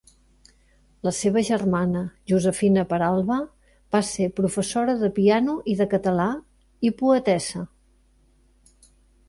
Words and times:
La 1.07 1.11
seva 1.17 1.43
germana 1.49 2.01
Josefina 2.31 2.85
Peralba 2.95 3.37
va 3.97 4.01
ser 4.13 4.27
professora 4.41 4.97
de 5.05 5.11
piano 5.21 5.57
i 5.75 5.79
de 5.85 5.89
català, 5.95 6.29
i 6.91 6.95
poetessa. 7.05 7.65